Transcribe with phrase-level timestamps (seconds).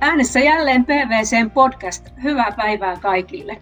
[0.00, 2.08] Äänessä jälleen PVCn podcast.
[2.22, 3.60] Hyvää päivää kaikille.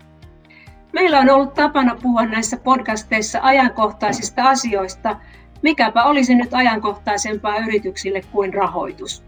[0.92, 5.16] Meillä on ollut tapana puhua näissä podcasteissa ajankohtaisista asioista.
[5.62, 9.24] Mikäpä olisi nyt ajankohtaisempaa yrityksille kuin rahoitus.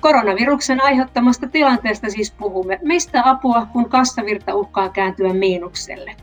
[0.00, 2.78] Koronaviruksen aiheuttamasta tilanteesta siis puhumme.
[2.82, 6.16] Mistä apua, kun kassavirta uhkaa kääntyä miinukselle?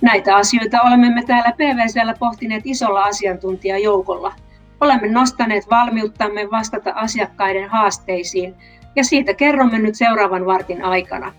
[0.00, 4.34] Näitä asioita olemme me täällä PVCllä pohtineet isolla asiantuntijajoukolla.
[4.80, 8.54] Olemme nostaneet valmiuttamme vastata asiakkaiden haasteisiin
[8.96, 11.32] ja siitä kerromme nyt seuraavan vartin aikana.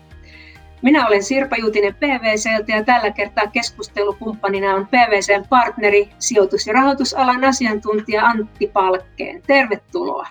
[0.82, 7.44] Minä olen Sirpa Jutinen PVCltä ja tällä kertaa keskustelukumppanina on PVCn partneri, sijoitus- ja rahoitusalan
[7.44, 9.42] asiantuntija Antti Palkkeen.
[9.46, 10.26] Tervetuloa.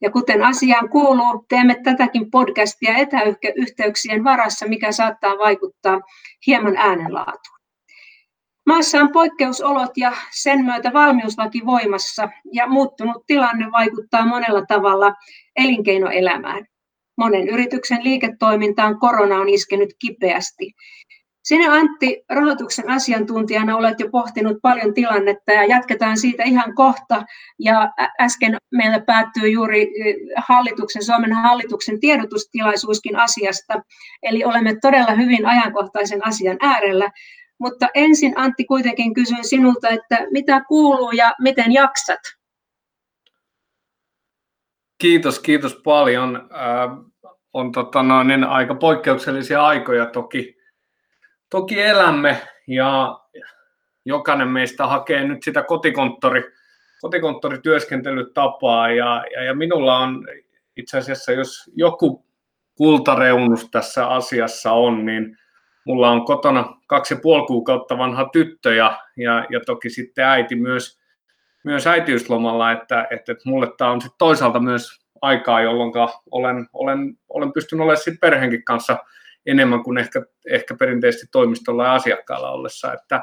[0.00, 6.00] Ja kuten asiaan kuuluu, teemme tätäkin podcastia etäyhteyksien varassa, mikä saattaa vaikuttaa
[6.46, 7.57] hieman äänenlaatuun.
[8.68, 15.14] Maassa on poikkeusolot ja sen myötä valmiuslaki voimassa ja muuttunut tilanne vaikuttaa monella tavalla
[15.56, 16.66] elinkeinoelämään.
[17.16, 20.72] Monen yrityksen liiketoimintaan korona on iskenyt kipeästi.
[21.42, 27.24] Sinä Antti rahoituksen asiantuntijana olet jo pohtinut paljon tilannetta ja jatketaan siitä ihan kohta.
[27.58, 29.86] Ja äsken meillä päättyy juuri
[30.36, 33.82] hallituksen, Suomen hallituksen tiedotustilaisuuskin asiasta.
[34.22, 37.10] Eli olemme todella hyvin ajankohtaisen asian äärellä.
[37.58, 42.20] Mutta ensin Antti kuitenkin kysyn sinulta, että mitä kuuluu ja miten jaksat?
[44.98, 46.36] Kiitos, kiitos paljon.
[46.36, 47.08] Äh,
[47.52, 50.56] on tota noin, aika poikkeuksellisia aikoja toki,
[51.50, 53.18] toki elämme ja
[54.04, 56.42] jokainen meistä hakee nyt sitä kotikonttori,
[57.00, 60.28] kotikonttorityöskentelytapaa ja, ja, ja minulla on
[60.76, 62.26] itse asiassa, jos joku
[62.74, 65.38] kultareunus tässä asiassa on, niin
[65.88, 70.56] mulla on kotona kaksi ja puoli kuukautta vanha tyttö ja, ja, ja toki sitten äiti
[70.56, 71.00] myös,
[71.64, 74.88] myös äitiyslomalla, että, että, että mulle tämä on sitten toisaalta myös
[75.22, 75.92] aikaa, jolloin
[76.30, 78.98] olen, olen, olen pystynyt olemaan sitten perheenkin kanssa
[79.46, 82.92] enemmän kuin ehkä, ehkä perinteisesti toimistolla ja asiakkaalla ollessa.
[82.92, 83.22] Että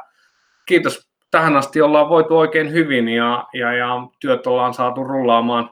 [0.65, 3.87] kiitos, tähän asti ollaan voitu oikein hyvin ja, ja, ja
[4.19, 5.69] työt ollaan saatu rullaamaan,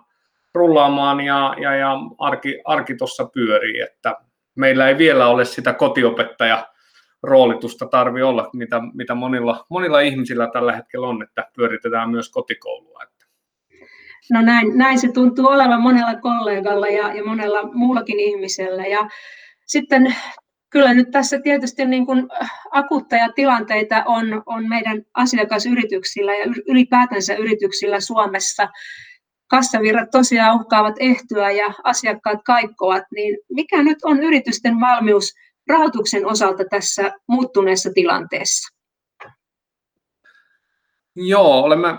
[0.56, 4.16] rullaamaan ja, ja, ja arki, arki tuossa pyörii, että
[4.56, 6.73] meillä ei vielä ole sitä kotiopettaja
[7.24, 13.04] roolitusta tarvi olla, mitä, mitä monilla, monilla ihmisillä tällä hetkellä on, että pyöritetään myös kotikoulua.
[14.32, 18.86] No näin, näin se tuntuu olevan monella kollegalla ja, ja monella muullakin ihmisellä.
[18.86, 19.10] Ja
[19.66, 20.16] sitten
[20.70, 22.28] kyllä nyt tässä tietysti niin kuin
[22.72, 28.70] akuutteja tilanteita on, on meidän asiakasyrityksillä ja ylipäätänsä yrityksillä Suomessa.
[29.48, 35.34] Kassavirrat tosiaan uhkaavat ehtyä ja asiakkaat kaikkoat, niin mikä nyt on yritysten valmius
[35.68, 38.74] rahoituksen osalta tässä muuttuneessa tilanteessa?
[41.16, 41.98] Joo, olemme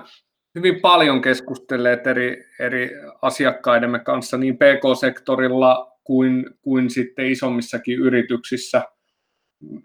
[0.54, 2.91] hyvin paljon keskustelleet eri, eri
[3.22, 8.82] asiakkaidemme kanssa niin PK-sektorilla kuin, kuin sitten isommissakin yrityksissä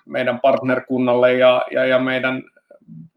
[0.06, 2.44] meidän partnerkunnalle ja, ja, ja meidän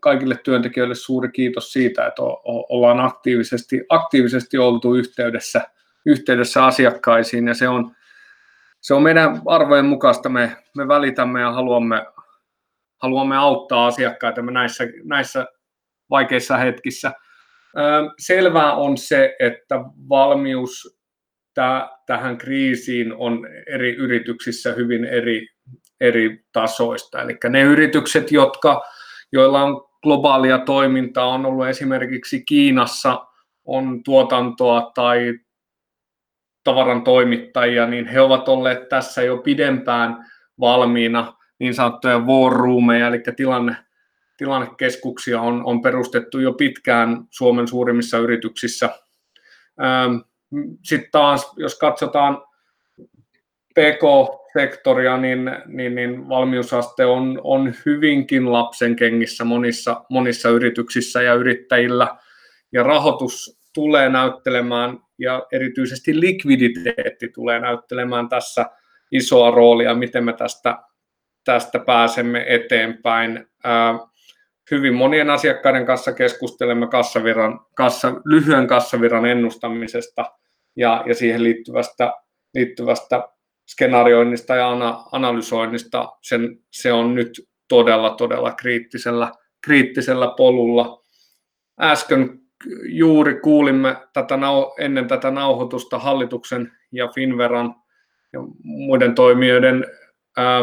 [0.00, 5.62] kaikille työntekijöille suuri kiitos siitä, että ollaan aktiivisesti, aktiivisesti oltu yhteydessä,
[6.06, 7.96] yhteydessä asiakkaisiin ja se on,
[8.82, 10.28] se on meidän arvojen mukaista.
[10.28, 12.06] Me, me välitämme ja haluamme,
[13.02, 15.46] haluamme auttaa asiakkaita näissä, näissä
[16.10, 17.12] vaikeissa hetkissä.
[18.18, 19.74] Selvää on se, että
[20.08, 20.98] valmius
[22.06, 25.46] tähän kriisiin on eri yrityksissä hyvin eri,
[26.00, 27.22] eri tasoista.
[27.22, 28.82] Eli ne yritykset, jotka,
[29.32, 33.26] joilla on globaalia toimintaa, on ollut esimerkiksi Kiinassa,
[33.64, 35.34] on tuotantoa tai
[36.64, 40.26] tavaran toimittajia, niin he ovat olleet tässä jo pidempään
[40.60, 43.76] valmiina niin sanottuja war roomeja, eli tilanne,
[44.36, 48.90] tilannekeskuksia on, on perustettu jo pitkään Suomen suurimmissa yrityksissä.
[50.84, 52.42] Sitten taas, jos katsotaan
[53.74, 62.08] PK-sektoria, niin, niin, niin valmiusaste on, on hyvinkin lapsen kengissä monissa, monissa yrityksissä ja yrittäjillä,
[62.72, 68.66] ja rahoitus tulee näyttelemään, ja erityisesti likviditeetti tulee näyttelemään tässä
[69.12, 70.78] isoa roolia, miten me tästä,
[71.44, 73.46] tästä pääsemme eteenpäin.
[74.70, 80.24] Hyvin monien asiakkaiden kanssa keskustelemme kassaviran, kassa, lyhyen kassaviran ennustamisesta
[80.76, 82.12] ja, ja siihen liittyvästä,
[82.54, 83.28] liittyvästä
[83.68, 86.08] skenaarioinnista ja ana, analysoinnista.
[86.22, 89.32] Sen, se on nyt todella, todella kriittisellä,
[89.64, 91.04] kriittisellä polulla.
[91.80, 92.41] Äsken
[92.84, 94.38] juuri kuulimme tätä,
[94.78, 97.74] ennen tätä nauhoitusta hallituksen ja Finveran
[98.32, 99.86] ja muiden toimijoiden
[100.36, 100.60] ää,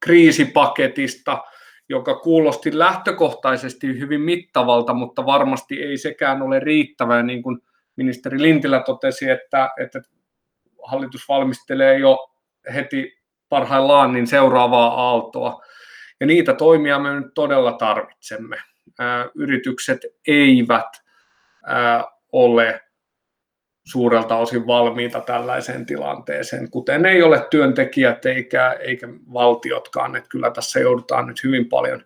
[0.00, 1.38] kriisipaketista–
[1.88, 7.58] joka kuulosti lähtökohtaisesti hyvin mittavalta, mutta varmasti ei sekään ole riittävää, niin kuin
[7.96, 10.02] ministeri Lintilä totesi, että, että
[10.86, 12.18] hallitus valmistelee jo
[12.74, 13.18] heti
[13.48, 15.62] parhaillaan niin seuraavaa aaltoa.
[16.20, 18.56] Ja niitä toimia me nyt todella tarvitsemme.
[19.34, 21.02] Yritykset eivät
[22.32, 22.80] ole
[23.86, 30.16] suurelta osin valmiita tällaiseen tilanteeseen, kuten ei ole työntekijät eikä, eikä valtiotkaan.
[30.16, 32.04] Että kyllä tässä joudutaan nyt hyvin paljon,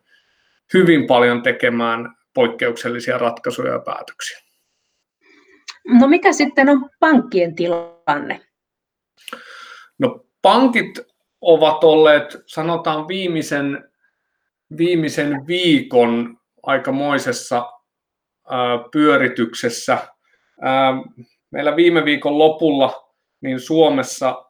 [0.75, 4.39] hyvin paljon tekemään poikkeuksellisia ratkaisuja ja päätöksiä.
[6.01, 8.41] No mikä sitten on pankkien tilanne?
[9.99, 11.01] No pankit
[11.41, 13.91] ovat olleet, sanotaan viimeisen,
[14.77, 17.73] viimeisen viikon aikamoisessa
[18.93, 19.99] pyörityksessä.
[21.51, 24.45] Meillä viime viikon lopulla niin Suomessa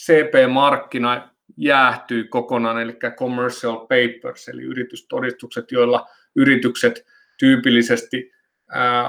[0.00, 6.06] CP-markkina jäähtyi kokonaan, eli commercial papers, eli yritystodistukset, joilla
[6.36, 7.06] yritykset
[7.38, 8.32] tyypillisesti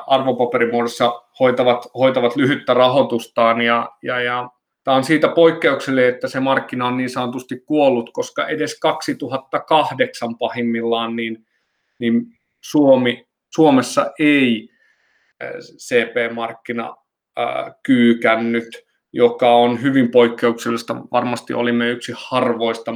[0.07, 4.49] arvopaperimuodossa hoitavat, hoitavat lyhyttä rahoitustaan, ja, ja, ja
[4.85, 11.15] Tämä on siitä poikkeuksellinen, että se markkina on niin sanotusti kuollut, koska edes 2008 pahimmillaan
[11.15, 11.45] niin,
[11.99, 12.25] niin
[12.61, 14.69] Suomi, Suomessa ei
[15.77, 16.95] CP-markkina
[17.83, 20.95] kyykännyt, joka on hyvin poikkeuksellista.
[21.11, 22.93] Varmasti olimme yksi harvoista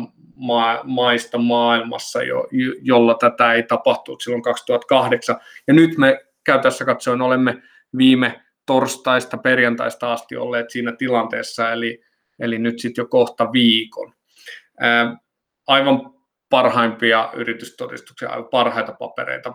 [0.83, 2.47] maista maailmassa, jo,
[2.81, 5.39] jolla tätä ei tapahtunut silloin 2008.
[5.68, 7.62] Ja nyt me käytännössä katsoen olemme
[7.97, 12.01] viime torstaista perjantaista asti olleet siinä tilanteessa, eli,
[12.39, 14.13] eli nyt sitten jo kohta viikon.
[14.80, 15.18] Ää,
[15.68, 16.13] aivan
[16.50, 19.54] parhaimpia yritystodistuksia, aivan parhaita papereita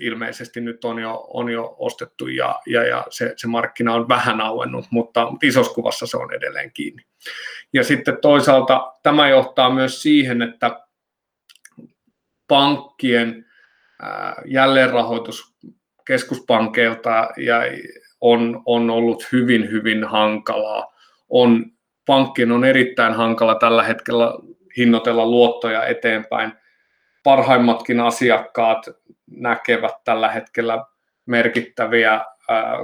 [0.00, 4.40] ilmeisesti nyt on jo, on jo ostettu ja, ja, ja se, se markkina on vähän
[4.40, 7.02] auennut, mutta isossa kuvassa se on edelleen kiinni.
[7.72, 10.80] Ja sitten toisaalta tämä johtaa myös siihen, että
[12.48, 13.46] pankkien
[14.44, 15.56] jälleenrahoitus
[16.06, 17.60] keskuspankeilta ja
[18.20, 20.92] on, on ollut hyvin, hyvin hankalaa.
[21.28, 21.66] On,
[22.06, 24.34] pankkien on erittäin hankala tällä hetkellä
[24.76, 26.52] hinnoitella luottoja eteenpäin.
[27.22, 28.86] Parhaimmatkin asiakkaat
[29.30, 30.84] näkevät tällä hetkellä
[31.26, 32.74] merkittäviä ää,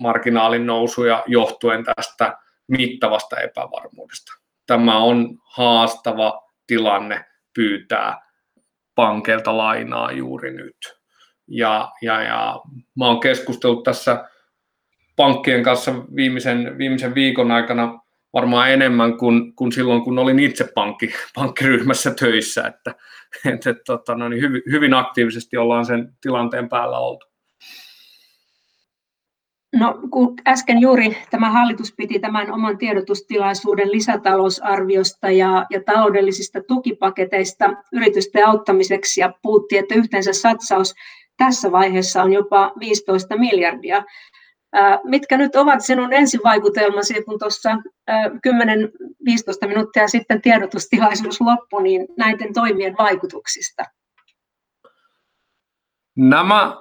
[0.00, 4.32] marginaalin nousuja johtuen tästä mittavasta epävarmuudesta.
[4.66, 7.24] Tämä on haastava tilanne
[7.54, 8.32] pyytää
[8.94, 10.76] pankeilta lainaa juuri nyt.
[11.48, 12.60] Ja, ja, ja
[12.98, 14.28] mä oon keskustellut tässä
[15.16, 18.00] pankkien kanssa viimeisen, viimeisen viikon aikana
[18.32, 22.94] varmaan enemmän kuin, kuin silloin, kun olin itse pankki, pankkiryhmässä töissä, että,
[23.52, 27.32] että, että tota, no niin hyvin, hyvin aktiivisesti ollaan sen tilanteen päällä oltu.
[29.76, 37.70] No, kun äsken juuri tämä hallitus piti tämän oman tiedotustilaisuuden lisätalousarviosta ja, ja taloudellisista tukipaketeista
[37.92, 40.94] yritysten auttamiseksi ja puhuttiin, että yhteensä satsaus
[41.36, 44.04] tässä vaiheessa on jopa 15 miljardia.
[45.04, 52.94] Mitkä nyt ovat sinun ensivaikutelmasi, kun tuossa 10-15 minuuttia sitten tiedotustilaisuus loppui, niin näiden toimien
[52.98, 53.82] vaikutuksista?
[56.16, 56.76] Nämä,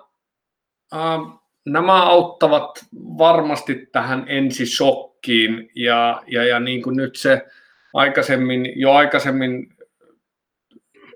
[0.94, 1.20] äh,
[1.66, 7.46] nämä auttavat varmasti tähän ensisokkiin ja, ja, ja niin kuin nyt se
[7.94, 9.76] aikaisemmin, jo aikaisemmin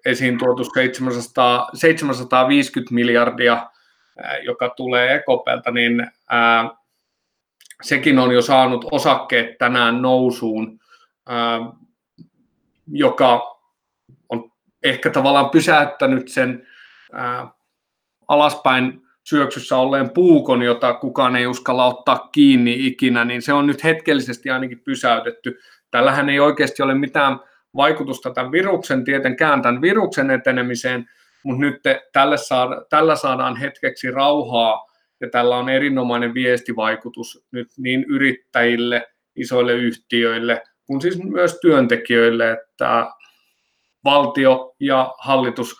[0.06, 3.70] esiin tuotu 700, 750 miljardia
[4.44, 6.70] joka tulee Ekopelta, niin ää,
[7.82, 10.80] sekin on jo saanut osakkeet tänään nousuun,
[11.28, 11.60] ää,
[12.88, 13.58] joka
[14.30, 14.52] on
[14.84, 16.68] ehkä tavallaan pysäyttänyt sen
[17.14, 17.48] ää,
[18.28, 23.84] alaspäin syöksyssä olleen puukon, jota kukaan ei uskalla ottaa kiinni ikinä, niin se on nyt
[23.84, 25.60] hetkellisesti ainakin pysäytetty.
[25.92, 27.40] Tällähän ei oikeasti ole mitään
[27.76, 31.10] vaikutusta tämän viruksen, tietenkään tämän viruksen etenemiseen,
[31.46, 31.82] mutta nyt
[32.14, 34.86] tälle saada, tällä saadaan hetkeksi rauhaa
[35.22, 43.08] ja tällä on erinomainen viestivaikutus nyt niin yrittäjille, isoille yhtiöille kuin siis myös työntekijöille, että
[44.04, 45.76] valtio ja hallitus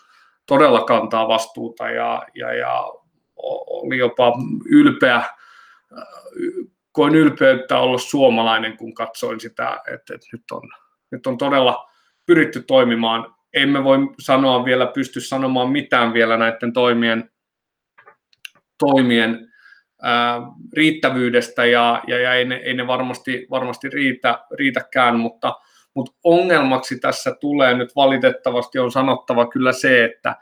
[0.46, 2.92] todella kantaa vastuuta ja, ja, ja
[3.36, 4.32] oli jopa
[4.70, 5.22] ylpeä,
[6.92, 10.70] koin ylpeyttä olla suomalainen, kun katsoin sitä, että, että nyt, on,
[11.10, 11.90] nyt on todella
[12.26, 17.30] pyritty toimimaan emme voi sanoa vielä, pysty sanomaan mitään vielä näiden toimien,
[18.78, 19.52] toimien
[20.02, 20.40] ää,
[20.72, 25.54] riittävyydestä ja, ja, ja ei, ne, ei ne varmasti, varmasti riitä, riitäkään, mutta,
[25.94, 30.36] mutta ongelmaksi tässä tulee nyt valitettavasti on sanottava kyllä se, että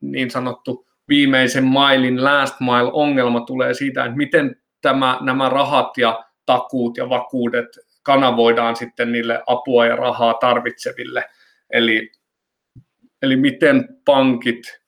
[0.00, 6.24] niin sanottu viimeisen mailin last mile ongelma tulee siitä, että miten tämä, nämä rahat ja
[6.46, 7.66] takuut ja vakuudet
[8.02, 11.24] kanavoidaan sitten niille apua ja rahaa tarvitseville.
[11.70, 12.12] Eli
[13.22, 14.80] Eli miten pankit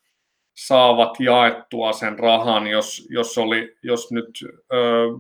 [0.57, 4.31] saavat jaettua sen rahan, jos, jos, oli, jos nyt
[4.73, 4.77] ö,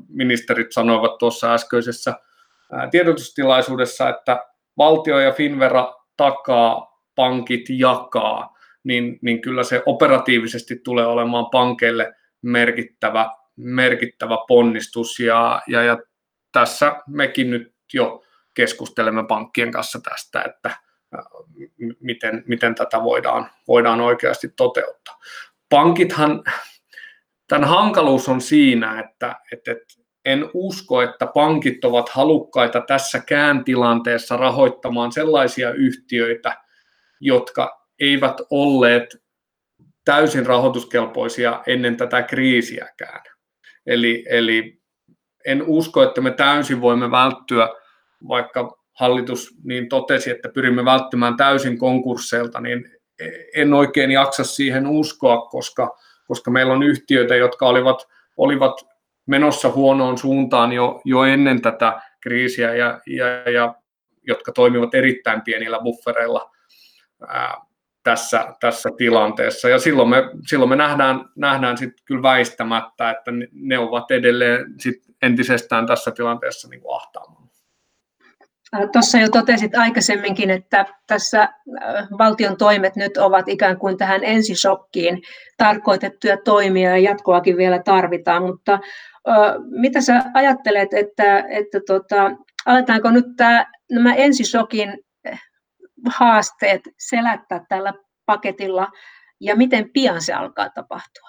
[0.08, 2.14] ministerit sanoivat tuossa äskeisessä
[2.90, 4.44] tiedotustilaisuudessa, että
[4.78, 13.30] valtio ja Finvera takaa, pankit jakaa, niin, niin kyllä se operatiivisesti tulee olemaan pankeille merkittävä,
[13.56, 15.18] merkittävä ponnistus.
[15.18, 15.98] Ja, ja, ja
[16.52, 18.22] tässä mekin nyt jo
[18.54, 20.70] keskustelemme pankkien kanssa tästä, että
[22.00, 25.18] miten, miten tätä voidaan, voidaan oikeasti toteuttaa.
[25.68, 26.42] Pankithan,
[27.48, 29.74] tämän hankaluus on siinä, että, että,
[30.24, 36.56] en usko, että pankit ovat halukkaita tässä kääntilanteessa rahoittamaan sellaisia yhtiöitä,
[37.20, 39.16] jotka eivät olleet
[40.04, 43.20] täysin rahoituskelpoisia ennen tätä kriisiäkään.
[43.86, 44.80] Eli, eli
[45.46, 47.68] en usko, että me täysin voimme välttyä,
[48.28, 52.90] vaikka hallitus niin totesi, että pyrimme välttymään täysin konkursseilta, niin
[53.54, 58.86] en oikein jaksa siihen uskoa, koska, koska meillä on yhtiöitä, jotka olivat, olivat
[59.26, 63.74] menossa huonoon suuntaan jo, jo ennen tätä kriisiä ja, ja, ja
[64.26, 66.50] jotka toimivat erittäin pienillä buffereilla
[67.28, 67.54] ää,
[68.02, 69.68] tässä, tässä tilanteessa.
[69.68, 70.16] Ja silloin me,
[70.46, 76.68] silloin me nähdään, nähdään sitten kyllä väistämättä, että ne ovat edelleen sit entisestään tässä tilanteessa
[76.68, 77.39] niin kuin ahtaamalla.
[78.92, 81.48] Tuossa jo totesit aikaisemminkin, että tässä
[82.18, 85.22] valtion toimet nyt ovat ikään kuin tähän ensisokkiin
[85.56, 88.78] tarkoitettuja toimia ja jatkoakin vielä tarvitaan, mutta
[89.70, 92.30] mitä sä ajattelet, että, että tota,
[92.66, 94.98] aletaanko nyt tämä, nämä ensisokin
[96.08, 97.92] haasteet selättää tällä
[98.26, 98.88] paketilla
[99.40, 101.28] ja miten pian se alkaa tapahtua?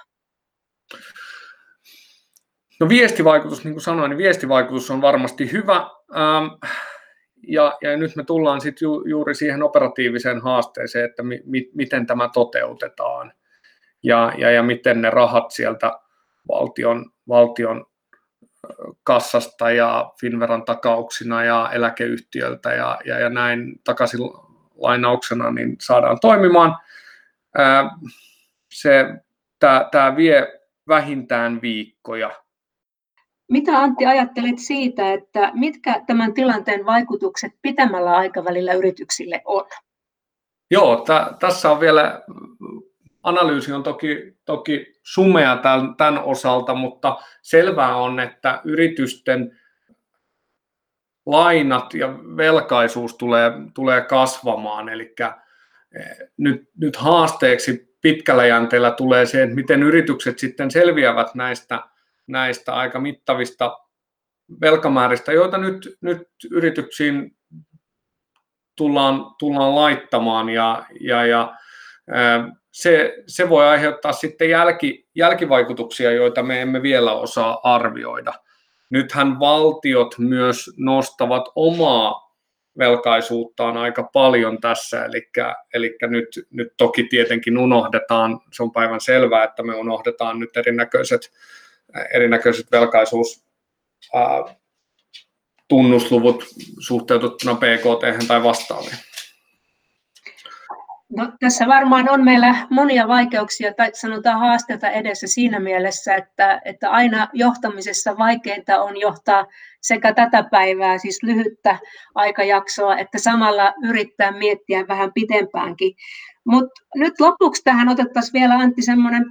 [2.79, 5.75] No viestivaikutus, niin kuin sanoin, niin viestivaikutus on varmasti hyvä.
[6.15, 6.47] Ähm,
[7.47, 12.05] ja, ja nyt me tullaan sitten ju, juuri siihen operatiiviseen haasteeseen, että mi, mi, miten
[12.05, 13.33] tämä toteutetaan
[14.03, 15.91] ja, ja, ja miten ne rahat sieltä
[16.47, 17.85] valtion, valtion
[19.03, 24.19] kassasta ja Finveran takauksina ja eläkeyhtiöltä ja, ja, ja näin takaisin
[24.75, 26.77] lainauksena niin saadaan toimimaan.
[28.71, 29.05] se,
[29.91, 32.31] tämä vie vähintään viikkoja.
[33.51, 39.65] Mitä Antti ajattelet siitä, että mitkä tämän tilanteen vaikutukset pitämällä aikavälillä yrityksille on?
[40.71, 42.23] Joo, t- tässä on vielä,
[43.23, 49.59] analyysi on toki, toki sumea tämän, tämän osalta, mutta selvää on, että yritysten
[51.25, 59.43] lainat ja velkaisuus tulee, tulee kasvamaan, eli eh, nyt, nyt haasteeksi pitkällä jänteellä tulee se,
[59.43, 61.90] että miten yritykset sitten selviävät näistä,
[62.31, 63.77] näistä aika mittavista
[64.61, 67.35] velkamääristä, joita nyt, nyt yrityksiin
[68.75, 70.49] tullaan, tullaan laittamaan.
[70.49, 71.55] Ja, ja, ja
[72.71, 78.33] se, se voi aiheuttaa sitten jälki, jälkivaikutuksia, joita me emme vielä osaa arvioida.
[78.89, 82.31] Nythän valtiot myös nostavat omaa
[82.77, 85.29] velkaisuuttaan aika paljon tässä, eli,
[85.73, 91.31] eli nyt, nyt toki tietenkin unohdetaan, se on päivän selvää, että me unohdetaan nyt erinäköiset,
[92.13, 93.43] erinäköiset velkaisuus
[95.67, 96.43] tunnusluvut
[96.79, 98.97] suhteutettuna PKT tai vastaaviin.
[101.17, 106.89] No, tässä varmaan on meillä monia vaikeuksia tai sanotaan haasteita edessä siinä mielessä, että, että
[106.89, 109.45] aina johtamisessa vaikeinta on johtaa
[109.81, 111.77] sekä tätä päivää, siis lyhyttä
[112.15, 115.95] aikajaksoa, että samalla yrittää miettiä vähän pitempäänkin.
[116.45, 119.25] Mutta nyt lopuksi tähän otettaisiin vielä Antti semmoinen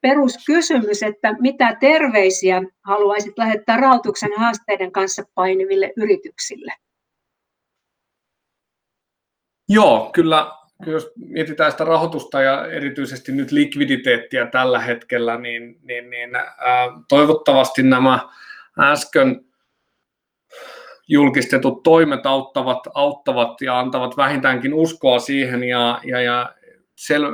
[0.00, 6.72] peruskysymys, että mitä terveisiä haluaisit lähettää rahoituksen haasteiden kanssa painiville yrityksille?
[9.68, 10.52] Joo, kyllä
[10.86, 16.46] jos mietitään sitä rahoitusta ja erityisesti nyt likviditeettiä tällä hetkellä, niin, niin, niin ää,
[17.08, 18.28] toivottavasti nämä
[18.78, 19.44] äsken
[21.08, 26.54] julkistetut toimet auttavat, auttavat ja antavat vähintäänkin uskoa siihen ja, ja, ja
[26.96, 27.24] sel,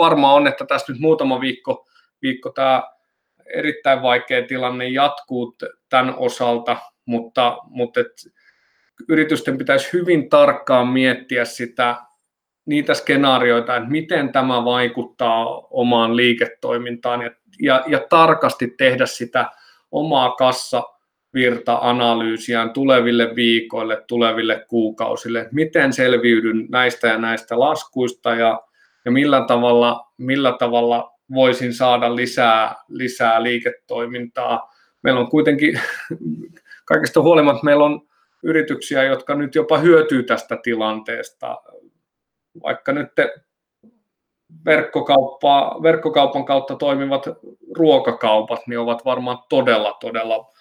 [0.00, 1.86] varmaan on, että tässä nyt muutama viikko,
[2.22, 2.82] viikko tämä
[3.54, 5.56] erittäin vaikea tilanne jatkuu
[5.88, 8.12] tämän osalta, mutta, mutta et,
[9.08, 11.96] yritysten pitäisi hyvin tarkkaan miettiä sitä
[12.66, 17.30] niitä skenaarioita, että miten tämä vaikuttaa omaan liiketoimintaan ja,
[17.62, 19.50] ja, ja tarkasti tehdä sitä
[19.90, 28.60] omaa kassavirta-analyysiään tuleville viikoille, tuleville kuukausille, miten selviydyn näistä ja näistä laskuista ja,
[29.04, 34.74] ja millä, tavalla, millä tavalla voisin saada lisää, lisää liiketoimintaa.
[35.02, 35.80] Meillä on kuitenkin
[36.90, 38.00] kaikesta huolimatta meillä on
[38.42, 41.56] yrityksiä, jotka nyt jopa hyötyy tästä tilanteesta
[42.62, 43.08] vaikka nyt
[44.64, 47.26] verkkokauppa, verkkokaupan kautta toimivat
[47.76, 50.52] ruokakaupat niin ovat varmaan todella, todella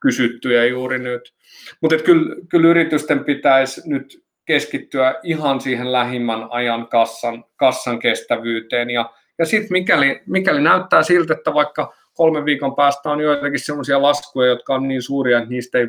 [0.00, 1.34] kysyttyjä juuri nyt.
[1.80, 8.90] Mutta kyllä, kyllä yritysten pitäisi nyt keskittyä ihan siihen lähimmän ajan kassan, kassan kestävyyteen.
[8.90, 14.02] Ja, ja sitten mikäli, mikäli näyttää siltä, että vaikka kolmen viikon päästä on joitakin sellaisia
[14.02, 15.88] laskuja, jotka on niin suuria, että niistä ei,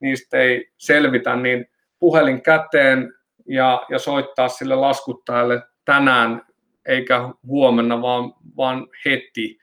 [0.00, 1.66] niistä ei selvitä, niin
[1.98, 3.12] puhelin käteen
[3.48, 6.42] ja, ja soittaa sille laskuttajalle tänään
[6.86, 9.58] eikä huomenna, vaan, vaan heti.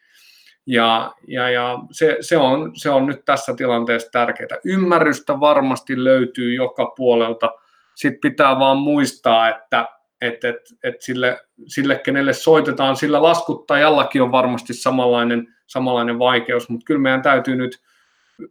[0.68, 4.60] Ja, ja, ja se, se, on, se on nyt tässä tilanteessa tärkeää.
[4.66, 7.52] Ymmärrystä varmasti löytyy joka puolelta.
[7.96, 9.88] Sitten pitää vaan muistaa, että
[10.22, 16.86] et, et, et sille, sille, kenelle soitetaan, sillä laskuttajallakin on varmasti samanlainen, samanlainen vaikeus, mutta
[16.86, 17.82] kyllä meidän täytyy nyt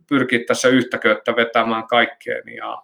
[0.09, 2.83] pyrkiä tässä yhtä köyttä vetämään kaikkeen ja,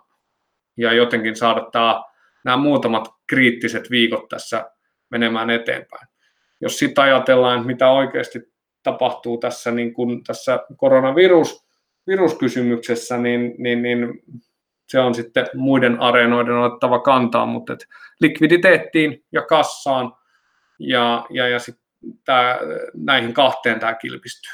[0.76, 2.02] ja jotenkin saada tämä,
[2.44, 4.70] nämä muutamat kriittiset viikot tässä
[5.10, 6.08] menemään eteenpäin.
[6.60, 8.52] Jos sitä ajatellaan, että mitä oikeasti
[8.82, 11.66] tapahtuu tässä, niin kuin tässä koronavirus,
[12.06, 14.22] viruskysymyksessä, niin, niin, niin
[14.90, 17.88] se on sitten muiden areenoiden otettava kantaa, mutta et
[18.20, 20.12] likviditeettiin ja kassaan
[20.78, 21.76] ja, ja, ja sit
[22.24, 22.58] tää,
[22.94, 24.52] näihin kahteen tämä kilpistyy.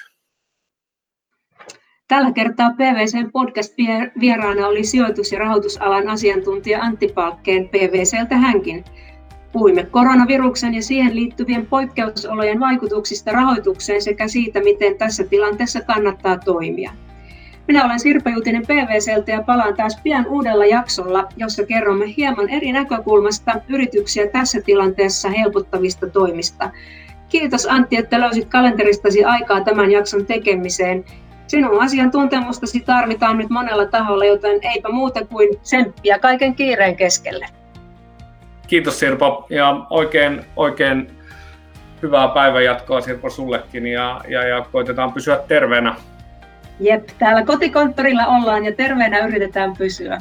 [2.09, 8.85] Tällä kertaa PVCn podcast-vieraana oli sijoitus- ja rahoitusalan asiantuntija Antti Palkkeen PVCltä hänkin.
[9.53, 17.06] Puhuimme koronaviruksen ja siihen liittyvien poikkeusolojen vaikutuksista rahoitukseen sekä siitä, miten tässä tilanteessa kannattaa toimia.
[17.69, 22.73] Minä olen Sirpa Jutinen PVCltä ja palaan taas pian uudella jaksolla, jossa kerromme hieman eri
[22.73, 26.71] näkökulmasta yrityksiä tässä tilanteessa helpottavista toimista.
[27.29, 31.05] Kiitos Antti, että löysit kalenteristasi aikaa tämän jakson tekemiseen.
[31.47, 37.47] Sinun asiantuntemustasi tarvitaan nyt monella taholla, joten eipä muuta kuin tsemppiä kaiken kiireen keskelle.
[38.67, 41.11] Kiitos Sirpa ja oikein, oikein
[42.03, 45.95] hyvää päivänjatkoa Sirpa sullekin ja, ja, ja koitetaan pysyä terveenä.
[46.81, 50.19] Jep, täällä kotikonttorilla ollaan ja terveenä yritetään pysyä.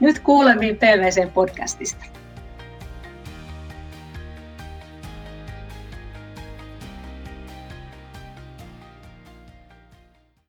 [0.00, 2.21] Nyt kuulemiin PVC-podcastista.